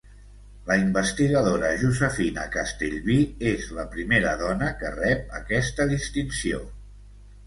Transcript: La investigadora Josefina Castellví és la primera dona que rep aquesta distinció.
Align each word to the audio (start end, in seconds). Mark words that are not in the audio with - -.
La 0.67 0.75
investigadora 0.83 1.67
Josefina 1.81 2.45
Castellví 2.55 3.17
és 3.49 3.67
la 3.79 3.85
primera 3.97 4.31
dona 4.39 4.71
que 4.79 4.91
rep 4.95 5.37
aquesta 5.41 5.87
distinció. 5.93 6.63